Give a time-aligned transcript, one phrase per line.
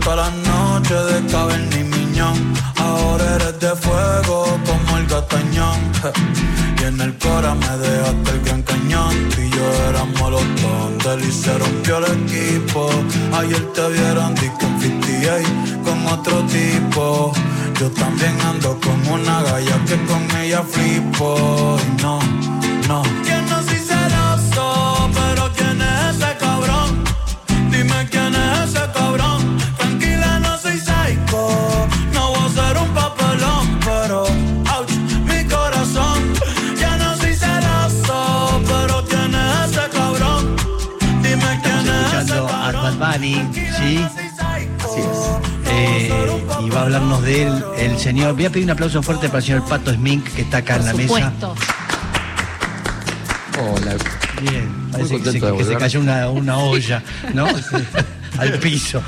[0.00, 2.54] todas las noches de caverna y miñón.
[2.76, 5.78] Ahora eres de fuego como el gatañón.
[6.80, 9.14] Y en el cora me dejaste el gran cañón.
[9.30, 12.90] Tú y yo éramos los tontos y se rompió el equipo.
[13.38, 17.32] Ayer te vieron 58 con otro tipo.
[17.78, 21.78] Yo también ando con una galla que con ella flipo.
[21.86, 22.18] Y no,
[22.88, 23.31] no.
[46.92, 48.34] Hablarnos de él el señor.
[48.34, 50.84] Voy a pedir un aplauso fuerte para el señor Pato Smink, que está acá en
[50.84, 51.32] la mesa.
[53.58, 53.96] Hola.
[54.42, 57.46] Bien, parece que se, que cayó una, una olla, ¿no?
[58.38, 59.02] Al piso.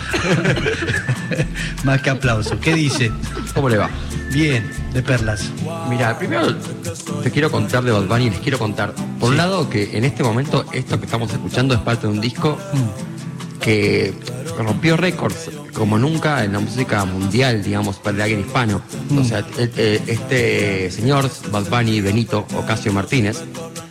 [1.84, 2.58] Más que aplauso.
[2.58, 3.12] ¿Qué dice?
[3.54, 3.90] ¿Cómo le va?
[4.32, 5.50] Bien, de perlas.
[5.90, 6.56] Mira, primero
[7.22, 8.94] te quiero contar de Bad Bunny, les quiero contar.
[9.20, 12.20] Por un lado, que en este momento esto que estamos escuchando es parte de un
[12.22, 12.58] disco
[13.60, 14.14] que
[14.62, 18.80] rompió récords como nunca en la música mundial, digamos, para alguien hispano.
[19.18, 23.42] O sea, eh, eh, este señor, Bad Bunny Benito Ocasio Martínez,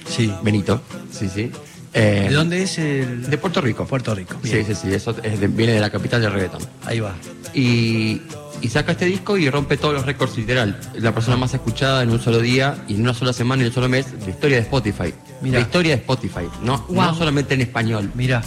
[0.08, 0.32] Sí.
[0.44, 1.52] Benito, sí, sí.
[1.94, 3.24] eh, ¿De dónde es el...?
[3.30, 3.86] De Puerto Rico.
[3.86, 4.36] Puerto Rico.
[4.44, 4.66] Sí, Bien.
[4.66, 6.62] sí, sí, eso es de- viene de la capital del reggaetón.
[6.86, 7.14] Ahí va.
[7.54, 8.22] y,
[8.62, 10.80] y saca este disco y rompe todos los récords literal.
[10.96, 13.70] La persona más escuchada en un solo día y en una sola semana y en
[13.70, 15.14] un solo mes, la historia de Spotify.
[15.42, 15.60] Mira.
[15.60, 16.96] La historia de Spotify, no, Wow.
[16.96, 18.42] no solamente en español, Mira,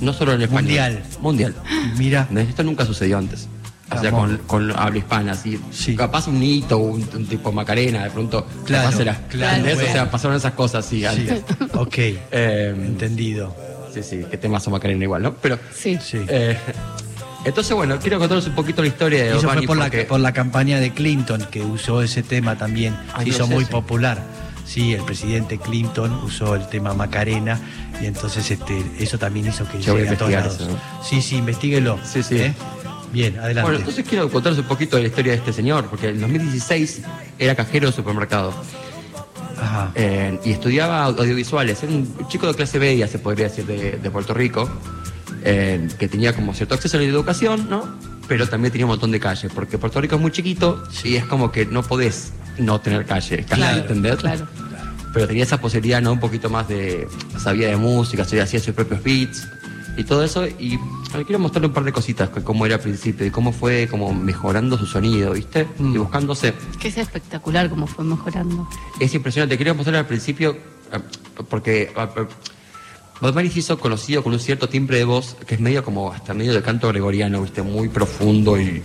[0.00, 0.62] no solo en español.
[0.64, 1.02] Mundial.
[1.20, 1.54] Mundial.
[1.96, 2.28] mira.
[2.48, 3.48] Esto nunca sucedió antes.
[3.94, 5.60] O sea, con, con habla hispana, así.
[5.70, 5.94] Sí.
[5.94, 8.46] Capaz un hito, un, un tipo Macarena, de pronto.
[8.64, 9.64] Claro, capaz era- claro.
[9.70, 11.06] O sea, pasaron esas cosas así Sí.
[11.06, 11.42] antes.
[11.74, 11.96] Ok.
[12.32, 13.54] Eh, Entendido.
[13.92, 15.34] sí, sí, que temazo Macarena igual, ¿no?
[15.34, 15.58] Pero.
[15.74, 15.98] Sí.
[16.02, 16.18] Sí.
[16.26, 16.56] eh,
[17.44, 20.20] entonces, bueno, quiero contaros un poquito la historia de Eso Bad fue por la, por
[20.20, 22.96] la campaña de Clinton que usó ese tema también.
[23.12, 24.22] Ay, Se no hizo sé muy popular.
[24.64, 27.60] Sí, el presidente Clinton usó el tema Macarena
[28.00, 30.60] y entonces este, eso también hizo que Yo voy a llegue a todos investigar lados.
[30.60, 31.98] eso, Sí, sí, investiguelo.
[32.04, 32.36] Sí, sí.
[32.38, 32.54] ¿Eh?
[33.12, 33.62] Bien, adelante.
[33.62, 37.02] Bueno, entonces quiero contaros un poquito de la historia de este señor, porque en 2016
[37.38, 38.54] era cajero de supermercado
[39.60, 39.92] Ajá.
[39.94, 41.82] eh, y estudiaba audiovisuales.
[41.82, 44.70] Era un chico de clase media, se podría decir, de, de Puerto Rico,
[45.44, 47.86] eh, que tenía como cierto acceso a la educación, ¿no?
[48.28, 51.26] Pero también tenía un montón de calle, porque Puerto Rico es muy chiquito y es
[51.26, 54.16] como que no podés no tener calle, Claro, ¿entendés?
[54.16, 54.46] claro.
[55.12, 56.12] Pero tenía esa posibilidad, ¿no?
[56.12, 57.06] Un poquito más de.
[57.38, 59.46] sabía de música, sabía- hacía sus propios beats
[59.98, 60.46] y todo eso.
[60.46, 60.78] Y
[61.26, 64.78] quiero mostrarle un par de cositas, cómo era al principio y cómo fue como mejorando
[64.78, 65.68] su sonido, ¿viste?
[65.78, 65.94] Mm.
[65.94, 66.54] Y buscándose.
[66.80, 68.66] Que es espectacular cómo fue mejorando.
[69.00, 69.58] Es impresionante.
[69.58, 70.52] Quería mostrar al principio,
[70.92, 70.98] eh,
[71.50, 72.08] porque ah,
[73.20, 76.10] Bad Bunny se hizo conocido con un cierto timbre de voz que es medio como
[76.10, 77.60] hasta medio de canto gregoriano, ¿viste?
[77.62, 78.82] Muy profundo y,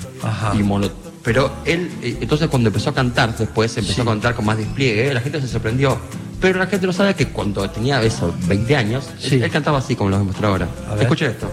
[0.53, 0.89] y mono.
[1.27, 4.01] Pero él, eh, entonces cuando empezó a cantar, después empezó Sí.
[4.01, 5.99] a cantar con más despliegue, la gente se sorprendió.
[6.39, 9.35] Pero la gente no sabe que cuando tenía eso, 20 años, Sí.
[9.35, 10.69] él, él cantaba así como lo demostró ahora.
[10.89, 11.01] A ver.
[11.03, 11.51] Escuchen esto.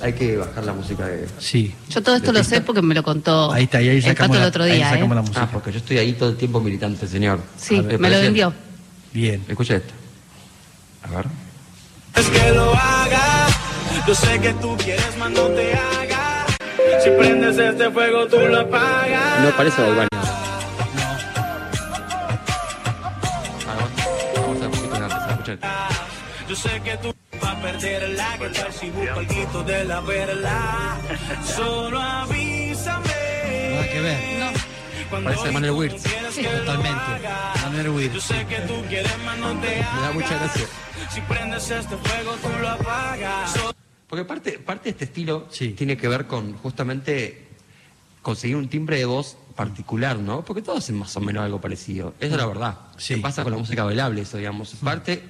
[0.00, 1.26] Hay que bajar la música de.
[1.40, 1.74] Sí.
[1.88, 2.54] Yo todo esto ¿De lo pista?
[2.54, 4.74] sé porque me lo contó Ahí está, y ahí el sacamos, la, el otro ahí
[4.76, 4.90] día.
[4.90, 5.14] sacamos ¿eh?
[5.16, 5.42] la música.
[5.42, 7.40] Ah, porque yo estoy ahí todo el tiempo militante, señor.
[7.56, 8.52] Sí, me lo vendió.
[9.12, 9.44] Bien.
[9.48, 9.92] Escucha esto.
[11.02, 11.26] A ver.
[12.14, 13.48] Es que lo haga.
[14.06, 16.01] Yo sé que tú quieres, más no te haga.
[17.00, 19.40] Si prendes este fuego, tú lo apagas.
[19.40, 20.08] No parece Bad Bunny.
[24.36, 25.60] Vamos a ver un poquito de antes, escuchen.
[26.48, 30.00] Yo sé que tú vas a perder la que tal si busco algo de la
[30.00, 30.96] verla.
[31.56, 33.70] Solo avísame.
[33.70, 34.18] Nada que ver.
[35.10, 36.02] Cuando Parece Manuel Wirtz.
[36.30, 36.42] Sí.
[36.42, 37.28] Totalmente.
[37.62, 38.22] Manuel Yo Wirtz.
[38.24, 40.66] sé que tú quieres, más no te Me da mucha gracia.
[41.10, 43.54] Si prendes este fuego, tú lo apagas.
[44.12, 45.70] Porque parte, parte de este estilo Sí.
[45.70, 47.46] tiene que ver con justamente
[48.20, 50.44] conseguir un timbre de voz particular, ¿no?
[50.44, 52.12] Porque todos hacen más o menos algo parecido.
[52.20, 52.78] Esa es la verdad.
[52.98, 53.14] Sí.
[53.14, 54.20] ¿Qué pasa con la música bailable?
[54.20, 54.74] Eso, digamos.
[54.84, 55.22] Parte,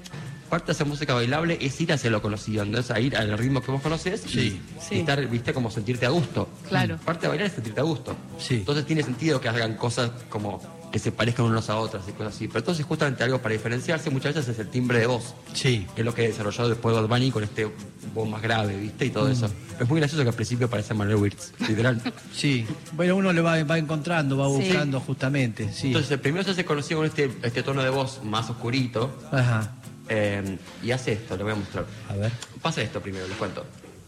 [0.50, 2.79] parte de hacer música bailable es ir hacia lo conocido, ¿no?
[2.81, 4.61] Es a ir al ritmo que vos conocés Sí.
[4.90, 6.49] y, estar, viste, como sentirte a gusto.
[6.69, 6.96] Claro.
[7.05, 8.17] Parte de bailar es sentirte a gusto.
[8.40, 8.55] Sí.
[8.56, 10.61] Entonces tiene sentido que hagan cosas como
[10.92, 12.46] que se parezcan unos a otras y cosas así.
[12.48, 15.86] Pero entonces justamente algo para diferenciarse muchas veces es el timbre de voz Sí.
[15.94, 17.68] que es lo que desarrolló después Bad Bunny con este
[18.14, 19.06] voz más grave, ¿viste?
[19.06, 19.32] Y todo Mm.
[19.32, 19.50] eso.
[19.80, 22.00] Es muy gracioso que al principio parece Manuel Wirtz, literal.
[22.34, 22.66] Sí.
[22.92, 24.66] Bueno, uno le va, va encontrando, va Sí.
[24.68, 25.72] buscando justamente.
[25.72, 25.88] Sí.
[25.88, 29.72] Entonces, primero se hace conocido con este, este tono de voz más oscurito Ajá.
[30.10, 31.86] eh, y hace esto, lo voy a mostrar.
[32.10, 32.32] A ver.
[32.60, 33.64] Pasa esto primero, les cuento.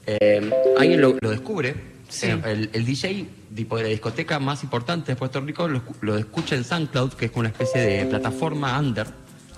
[0.07, 2.27] Eh, alguien lo, lo descubre Sí.
[2.29, 6.17] Eh, el, el DJ tipo de la discoteca más importante de Puerto Rico lo, lo
[6.19, 9.07] escucha en SoundCloud, que es una especie de plataforma under,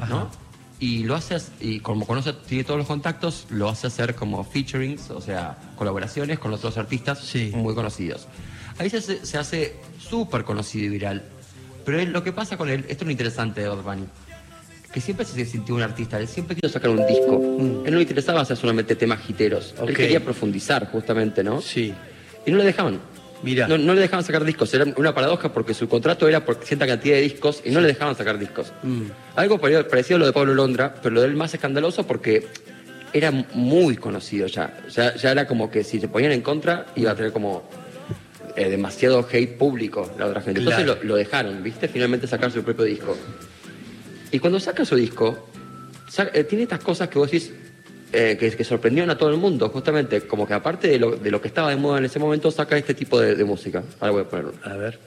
[0.08, 0.30] ¿no?
[0.78, 5.10] Y lo hace, y como conoce, tiene todos los contactos, lo hace hacer como featurings,
[5.10, 7.50] o sea, colaboraciones con otros artistas Sí.
[7.54, 8.26] muy conocidos.
[8.78, 11.22] Ahí se, se hace súper conocido y viral.
[11.86, 14.04] Pero él- lo que pasa con él, esto es lo interesante de Bad Bunny,
[14.92, 17.36] que siempre se sintió un artista, él siempre quiso sacar un disco.
[17.86, 19.88] Él no le interesaba hacer solamente temas giteros, Ok.
[19.88, 21.62] él quería profundizar justamente, ¿no?
[21.62, 21.94] Sí.
[22.46, 23.00] Y no le dejaban.
[23.42, 23.68] Mira.
[23.68, 24.72] No, no le dejaban sacar discos.
[24.72, 27.88] Era una paradoja porque su contrato era por cierta cantidad de discos y no le
[27.88, 28.72] dejaban sacar discos.
[28.82, 29.02] Mm.
[29.36, 32.46] Algo pare- parecido a lo de Pablo Londra, pero lo de él más escandaloso porque
[33.12, 34.78] era muy conocido ya.
[34.90, 37.68] Ya, ya era como que si se ponían en contra iba a tener como
[38.56, 40.60] eh, demasiado hate público la otra gente.
[40.60, 41.00] Entonces Claro.
[41.02, 41.88] lo, lo dejaron, ¿viste?
[41.88, 43.16] Finalmente sacar su propio disco.
[44.32, 45.46] Y cuando saca su disco,
[46.32, 47.52] eh, tiene estas cosas que vos decís
[48.12, 51.30] eh, que, que sorprendieron a todo el mundo, justamente, como que aparte de lo, de
[51.30, 53.82] lo que estaba de moda en ese momento, saca este tipo de, de música.
[54.00, 54.54] Ahora voy a ponerlo.
[54.64, 54.98] A ver.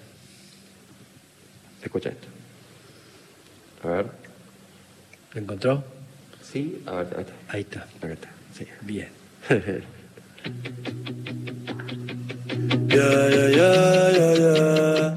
[1.81, 2.27] Escucha esto.
[3.83, 4.05] A ver.
[5.33, 5.83] ¿Lo encontró?
[6.41, 7.33] Sí, a ver, ahí está.
[7.49, 7.87] Ahí está.
[8.01, 8.29] Acá está.
[8.57, 8.65] Sí.
[8.81, 9.09] Bien.
[12.89, 15.15] Yeah, yeah, yeah, yeah.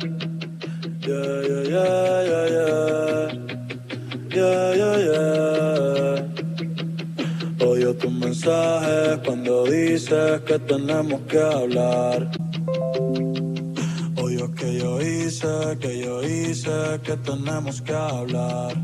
[1.01, 3.33] Yeah, yeah, yeah, yeah, yeah.
[4.31, 5.52] Yeah, yeah, yeah.
[7.65, 12.29] Odio tus mensajes cuando dices que tenemos que hablar.
[14.17, 18.75] Odio que yo hice, que yo hice, que tenemos que hablar.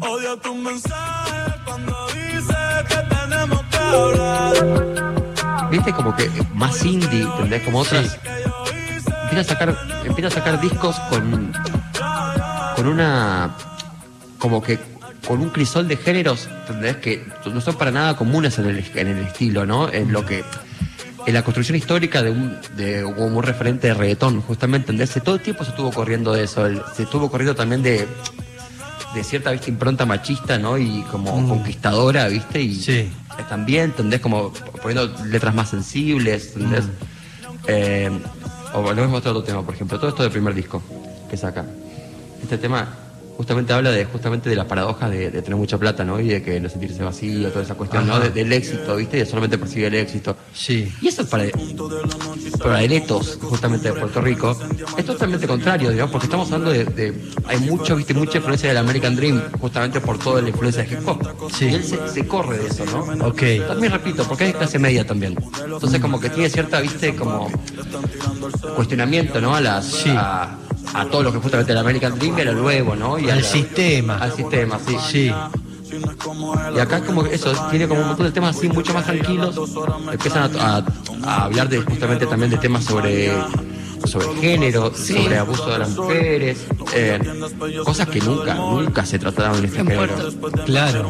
[0.00, 2.56] Odio tus mensajes cuando dices
[2.88, 5.70] que tenemos que hablar.
[5.70, 5.92] ¿Viste?
[5.92, 7.62] Como que más indie, ¿entendés?
[7.62, 8.18] Como otras.
[9.30, 11.52] Empieza a sacar, empieza a sacar discos con.
[12.74, 13.54] con una.
[14.40, 14.99] como que.
[15.30, 16.96] Con un crisol de géneros, ¿entendés?
[16.96, 17.24] Que
[17.54, 19.88] no son para nada comunes en el, en el estilo, ¿no?
[19.88, 20.42] En lo que.
[21.24, 25.22] En la construcción histórica de un, de como un referente de reggaetón, justamente, ¿entendés?
[25.22, 26.66] Todo el tiempo se estuvo corriendo de eso.
[26.66, 28.08] el- se estuvo corriendo también de.
[29.14, 30.76] de cierta, impronta machista, ¿no?
[30.76, 33.08] Y como conquistadora, viste, y Sí.
[33.48, 34.18] también, ¿entendés?
[34.18, 36.86] Como poniendo letras más sensibles, ¿entendés?
[37.68, 38.10] Eh,
[38.74, 40.82] o a otro tema, por ejemplo, todo esto del primer disco
[41.30, 41.64] que saca.
[42.42, 42.88] Este tema
[43.36, 46.20] justamente habla de justamente de la paradoja de, de tener mucha plata, ¿no?
[46.20, 48.20] Y de que no sentirse vacío, toda esa cuestión, ¿no?
[48.20, 49.18] De- del éxito, ¿viste?
[49.20, 50.36] Y solamente persigue el éxito.
[50.52, 50.92] Sí.
[51.00, 51.44] Y eso para,
[52.62, 54.56] para eretos, justamente de Puerto Rico,
[54.96, 58.78] es totalmente contrario, digamos, porque estamos hablando de, de- hay mucho, viste, mucha influencia del
[58.78, 61.26] American Dream, justamente por toda la influencia de hip hop.
[61.52, 61.66] Sí.
[61.66, 63.26] Y él se, se corre de eso, ¿no?
[63.26, 63.42] Ok.
[63.66, 65.36] También repito, porque es clase media también.
[65.64, 67.50] Entonces como que tiene cierta, viste, como
[68.76, 69.54] cuestionamiento, ¿no?
[69.54, 70.10] A las Sí.
[70.16, 70.56] a,
[70.94, 73.18] a todo lo que justamente el American Dream era nuevo, ¿no?
[73.18, 74.16] Y Al sistema.
[74.18, 74.96] Al sistema, sí.
[75.10, 75.32] Sí.
[76.74, 79.04] Y acá es como que eso, tiene como un montón de temas así mucho más
[79.04, 79.56] tranquilos.
[80.12, 80.84] Empiezan a, a-
[81.24, 83.32] a hablar de justamente también de temas sobre
[84.04, 87.18] sobre género, sobre abuso de las mujeres, eh,
[87.84, 90.14] cosas que nunca, nunca se trataron en este género.
[90.66, 91.08] Claro.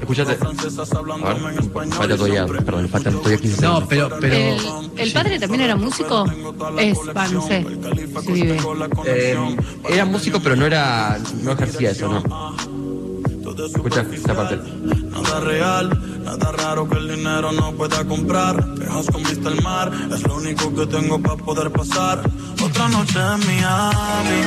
[0.00, 0.32] Escúchate.
[0.32, 3.88] A ver, falta todavía, perdón, faltan todavía 15 No, segundos.
[3.88, 4.34] pero, pero.
[4.34, 6.24] ¿El, el padre también era músico?
[6.78, 7.64] Es, va, no sé.
[8.28, 8.58] Vive.
[9.06, 9.36] Eh,
[9.90, 12.56] era músico, pero no era, no ejercía eso, ¿no?
[13.66, 14.58] Escucha esta parte.
[15.10, 18.74] Nada real, nada raro que el dinero no pueda comprar.
[18.76, 22.22] Tejas con vista al mar, es lo único que tengo para poder pasar.
[22.64, 24.42] Otra noche en Miami.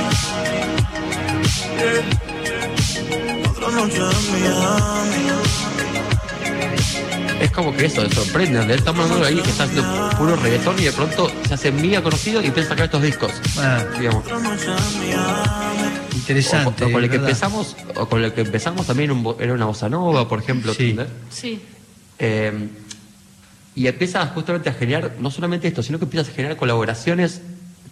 [1.78, 3.50] Yeah.
[3.52, 5.32] Otra noche en Miami.
[7.42, 8.66] Es como que eso, sorprende.
[8.66, 8.74] ¿no?
[8.74, 12.02] Estamos hablando de alguien que está haciendo puro reggaetón y de pronto se hace mega
[12.02, 13.32] conocido y empieza a sacar estos discos.
[13.58, 14.24] Ah, Digamos.
[14.26, 15.91] Otra noche en Miami.
[16.22, 16.84] Interesante.
[16.86, 19.66] O, o con el que empezamos, o con el que empezamos también un era una
[19.66, 20.74] bossa nova, por ejemplo.
[20.74, 20.96] Sí.
[21.30, 21.62] Sí.
[22.20, 22.52] Eh,
[23.76, 27.42] y empieza justamente a generar, no solamente esto, sino que empieza a generar colaboraciones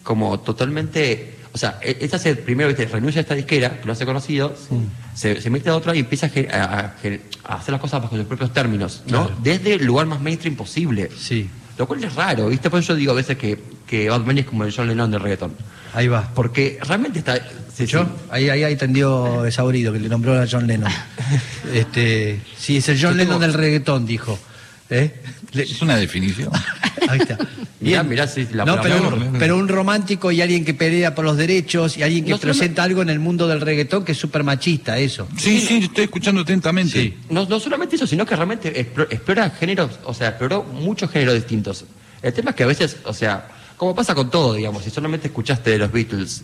[0.02, 1.36] como totalmente.
[1.52, 4.54] O sea, e- este hace primero, viste, renuncia a esta disquera, que lo hace conocido,
[5.14, 7.80] se, se mete a otra y empieza a, ge- a- a ge- a hacer las
[7.80, 9.26] cosas bajo sus propios términos, ¿no?
[9.26, 9.40] Claro.
[9.42, 11.10] Desde el lugar más mainstream posible.
[11.18, 12.68] Sí, Lo cual es raro, ¿viste?
[12.70, 15.10] Por eso yo digo a veces que, que Bad Bunny es como el John Lennon
[15.10, 15.54] del reggaetón.
[15.94, 16.30] ahí va.
[16.34, 17.34] Porque realmente está.
[17.84, 18.04] ¿Escuchó?
[18.04, 18.10] sí.
[18.30, 20.90] Ahí, ahí, ahí tendió Esaurido, que le nombró a John Lennon.
[21.74, 24.38] este, sí, es el John Lennon tengo- del reggaetón, dijo.
[24.88, 25.14] ¿Eh?
[25.52, 26.50] Le- Es una definición.
[27.08, 27.38] ahí está.
[27.80, 31.24] Mirá, mirá, sí, la no, la- pero, pero un romántico y alguien que pelea por
[31.24, 34.44] los derechos y alguien que presenta algo en el mundo del reggaetón que es súper
[34.44, 35.26] machista, eso.
[35.38, 37.00] Sí, sí, estoy escuchando atentamente.
[37.00, 37.14] Sí.
[37.30, 41.34] No, no solamente eso, sino que realmente explo- explora géneros, o sea, exploró muchos géneros
[41.36, 41.86] distintos.
[42.20, 45.28] El tema es que a veces, o sea, como pasa con todo, digamos, si solamente
[45.28, 46.42] escuchaste de los Beatles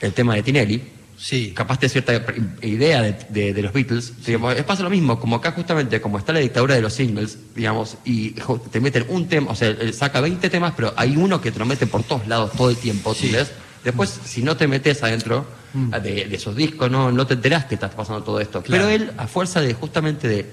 [0.00, 0.82] el tema de Tinelli,
[1.16, 1.50] Sí.
[1.52, 2.24] capaz de cierta
[2.62, 6.16] idea de, de- de los Beatles, digamos, es pasa lo mismo, como acá justamente, como
[6.18, 8.34] está la dictadura de los singles, digamos, y
[8.70, 11.58] te meten un tema, o sea, él saca 20 temas, pero hay uno que te
[11.58, 13.26] lo mete por todos lados todo el tiempo, Sí.
[13.26, 13.50] ¿entendés?
[13.82, 17.74] Después, si no te metes adentro de, de esos discos, no, no te enterás que
[17.74, 18.62] está pasando todo esto.
[18.62, 18.84] Claro.
[18.86, 20.46] Pero él, a fuerza de justamente de,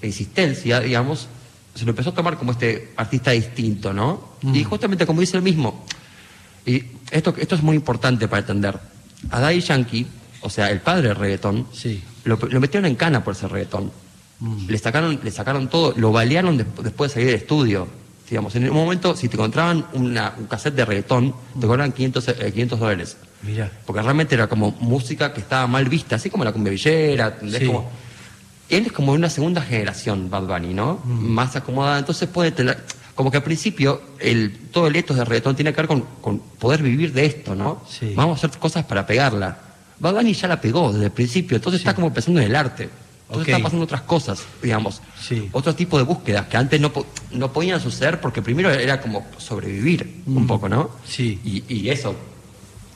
[0.00, 1.28] de insistencia, digamos,
[1.74, 4.34] se lo empezó a tomar como este artista distinto, ¿no?
[4.52, 5.86] Y justamente como dice él mismo,
[6.66, 8.78] y esto, esto es muy importante para entender.
[9.30, 10.06] A Daddy Yankee,
[10.40, 12.02] o sea, el padre del reggaetón, Sí.
[12.24, 13.92] lo, lo metieron en cana por ese reggaetón.
[14.68, 17.86] Le, sacaron, le sacaron todo, lo balearon des- después de salir del estudio.
[18.30, 22.28] Digamos, en un momento, si te encontraban una- un cassette de reggaetón, te cobraban 500,
[22.28, 23.16] eh, 500 dólares.
[23.42, 23.70] Mirá.
[23.84, 27.60] Porque realmente era como música que estaba mal vista, así como la cumbia villera, ¿entendés?
[27.60, 27.66] Sí.
[27.66, 27.90] Como-
[28.70, 31.00] él es como una segunda generación, Bad Bunny, ¿no?
[31.04, 31.98] Más acomodada.
[31.98, 32.78] Entonces puede tener.
[33.20, 36.38] Como que al principio, el, todo el etos de reggaetón tiene que ver con, con
[36.38, 37.82] poder vivir de esto, ¿no?
[37.86, 38.14] Sí.
[38.16, 39.58] Vamos a hacer cosas para pegarla.
[39.98, 42.84] Bad Bunny ya la pegó desde el principio, entonces está como pensando en el arte.
[42.84, 43.48] Entonces Ok.
[43.48, 45.02] está pasando otras cosas, digamos.
[45.20, 45.50] Sí.
[45.52, 46.90] Otro tipo de búsquedas que antes no,
[47.32, 50.88] no podían suceder porque primero era como sobrevivir un poco, ¿no?
[51.06, 51.38] Sí.
[51.44, 52.14] Y, y eso.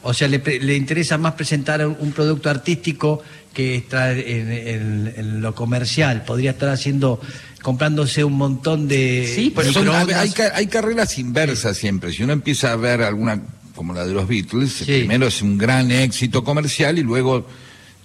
[0.05, 5.41] O sea, le, le interesa más presentar un, producto artístico que estar en, en- en
[5.41, 6.25] lo comercial.
[6.25, 7.21] Podría estar haciendo,
[7.63, 12.13] comprándose un montón de Sí, pero Son- hay, ca- hay carreras inversas siempre.
[12.13, 13.41] Si uno empieza a ver alguna,
[13.75, 14.85] como la de los Beatles, Sí.
[14.85, 17.47] primero es un gran éxito comercial y luego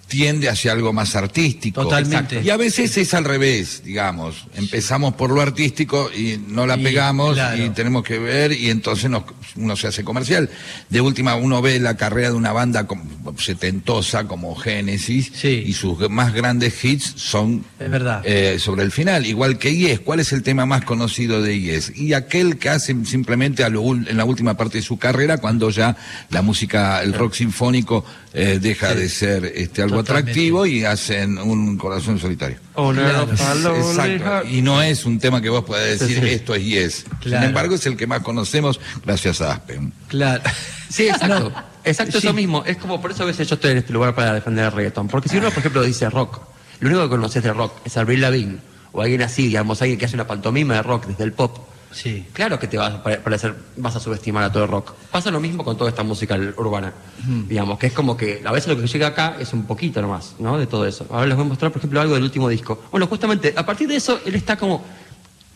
[0.09, 1.83] tiende hacia algo más artístico.
[1.83, 2.17] Totalmente.
[2.35, 2.41] Exacto.
[2.47, 4.47] Y a veces es al revés, digamos.
[4.55, 7.63] Empezamos por lo artístico y no la Y, pegamos claro.
[7.63, 9.23] y tenemos que ver y entonces nos-
[9.55, 10.49] uno se hace comercial.
[10.89, 13.05] De última, uno ve la carrera de una banda como-
[13.37, 15.63] setentosa como Genesis Sí.
[15.65, 18.21] y sus más grandes hits son Es verdad.
[18.25, 19.99] eh, sobre el final, igual que Yes.
[19.99, 21.93] ¿Cuál es el tema más conocido de Yes?
[21.95, 25.69] Y aquel que hacen simplemente a lo en la última parte de su carrera, cuando
[25.69, 25.95] ya
[26.31, 30.31] la música, el rock sinfónico eh, deja de ser este, algo Totalmente.
[30.31, 32.57] atractivo y hacen un corazón solitario.
[32.75, 33.27] Claro.
[33.31, 34.47] Exacto.
[34.49, 36.33] Y no es un tema que vos puedas decir Sí, sí.
[36.33, 37.05] esto es Yes.
[37.21, 37.41] Claro.
[37.41, 39.91] Sin embargo, es el que más conocemos gracias a Aspen.
[40.07, 40.43] Claro.
[40.89, 41.49] Sí, exacto.
[41.49, 42.27] No, exacto, sí.
[42.27, 42.63] eso mismo.
[42.65, 45.07] Es como por eso a veces yo estoy en este lugar para defender el reggaetón.
[45.07, 46.41] Porque si uno, por ejemplo, dice rock,
[46.79, 48.57] lo único que conoces de rock es Avril Lavigne
[48.91, 51.57] o alguien así, digamos, alguien que hace una pantomima de rock desde el pop.
[51.91, 52.25] Sí.
[52.33, 54.93] Claro que te vas a pare- parecer, vas a subestimar a todo el rock.
[55.11, 56.93] Pasa lo mismo con toda esta música urbana.
[57.47, 60.35] Digamos, que es como que a veces lo que llega acá es un poquito nomás,
[60.39, 60.57] ¿no?
[60.59, 61.05] De todo eso.
[61.09, 62.83] Ahora les voy a mostrar, por ejemplo, algo del último disco.
[62.91, 64.83] Bueno, justamente, a partir de eso, él está como.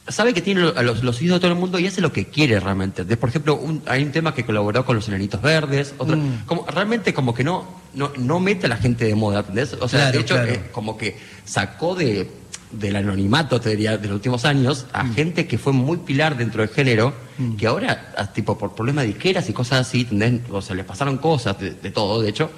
[0.06, 2.60] Sabe que tiene los, los hijos de todo el mundo y hace lo que quiere
[2.60, 3.06] realmente.
[3.06, 5.94] De, por ejemplo, un- hay un tema que colaboró con los Enanitos Verdes.
[5.98, 9.72] Otro, como, realmente como que no, no, no mete a la gente de moda, ¿entendés?
[9.80, 10.52] O sea, Claro, de hecho, claro.
[10.52, 12.30] eh, como que sacó de
[12.74, 15.14] del anonimato, te diría, de los últimos años, a Mm.
[15.14, 17.14] gente que fue muy pilar dentro del género,
[17.58, 20.08] que ahora, a- tipo, por problemas de disqueras y cosas así,
[20.52, 22.50] o sea, les pasaron cosas, de, de todo, de hecho.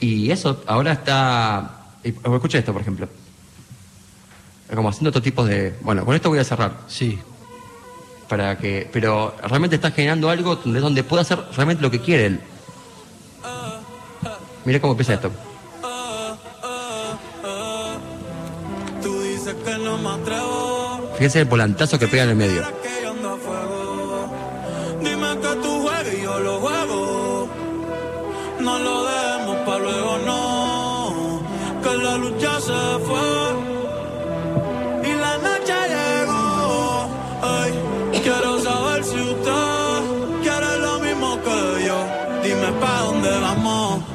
[0.00, 1.86] Y eso ahora está...
[2.02, 3.08] y- Escucha esto, por ejemplo.
[4.74, 5.74] Como haciendo otro tipo de...
[5.82, 6.78] Bueno, con esto voy a cerrar.
[6.88, 7.18] Sí.
[8.28, 12.26] Para que, pero realmente está generando algo donde, donde puede hacer realmente lo que quiere
[12.26, 12.40] él.
[14.64, 15.30] Mira cómo empieza esto.
[21.14, 22.62] Fíjense el volantazo que pega en el medio.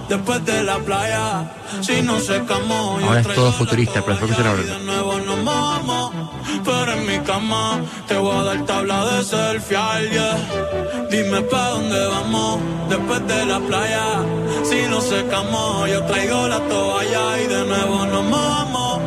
[0.10, 1.52] Después de la playa.
[1.82, 4.64] Si no secamos, yo Ahora es traigo todo la futurista, pero escuchen toalla ahora.
[4.64, 6.12] y de nuevo nos mojamos.
[6.66, 9.78] Pero en mi cama te voy a dar tabla de selfie,
[10.12, 10.38] yeah.
[11.12, 14.06] Dime pa' dónde vamos después de la playa.
[14.64, 19.00] Si no secamos, yo traigo la toalla y de nuevo nos mojamos.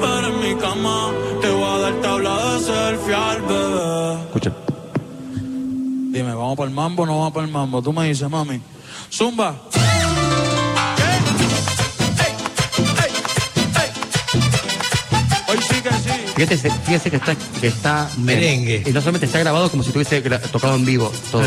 [0.00, 3.16] Pero en mi cama te voy a dar tabla de selfie,
[3.48, 4.22] bebé.
[4.26, 4.54] Escuchen.
[6.12, 7.82] Dime, ¿vamos para el mambo o no vamos para el mambo?
[7.82, 8.60] Tú me dices, mami.
[9.12, 9.54] Zumba.
[15.50, 16.10] Hoy sí que sí.
[16.36, 18.82] Fíjate, fíjese que está, que está Merengue.
[18.86, 21.42] y no solamente está grabado como si estuviese gra- tocado en vivo todo.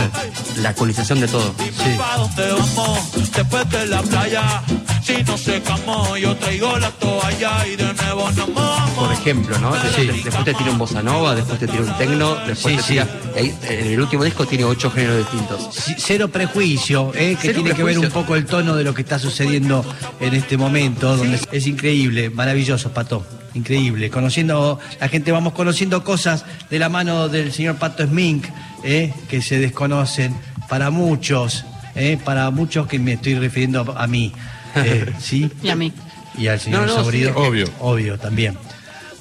[0.61, 1.53] La actualización de todo.
[1.57, 4.63] Dime pa' dónde vamos después de la playa.
[5.03, 8.89] Si no secamos, yo traigo la toalla y de nuevo nos mojamos.
[8.91, 9.73] Por ejemplo, ¿no?
[9.95, 10.05] Sí.
[10.23, 13.07] después te tira un bossa nova, después te tira un tecno, después Sí, te tira.
[13.35, 15.69] en el último disco tiene ocho géneros distintos.
[15.97, 17.35] Cero prejuicio, ¿eh?
[17.35, 19.83] que Cero tiene que ver un poco el tono de lo que está sucediendo
[20.21, 24.09] en este momento, donde es increíble, maravilloso, Pato, increíble.
[24.09, 28.45] Conociendo, la gente vamos conociendo cosas de la mano del señor Pato Smink,
[28.83, 29.13] ¿eh?
[29.29, 30.35] que se desconocen
[30.69, 32.17] para muchos, ¿eh?
[32.23, 34.31] para muchos que me estoy refiriendo a, mí.
[34.75, 35.51] Eh, ¿Sí?
[35.61, 35.91] Y a mí.
[36.37, 37.33] Y al señor No, no, Sabrido.
[37.33, 37.65] sí, obvio.
[37.79, 38.57] Obvio, también.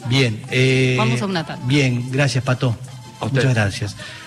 [0.08, 0.42] Bien.
[0.50, 1.64] eh, Vamos a una tanda.
[1.66, 2.76] Bien, gracias, Pato.
[3.20, 3.38] A usted.
[3.40, 3.96] Muchas gracias.